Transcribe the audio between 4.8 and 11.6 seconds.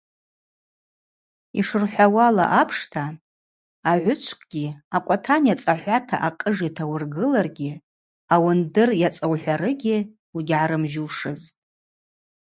акӏватан йацӏахӏвата акъыж йтауыргылыргьи ауандыр йацӏаухӏварыгьи уыгьгӏарымжьушызтӏ.